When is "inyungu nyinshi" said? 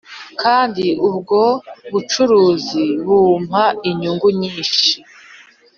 3.89-4.89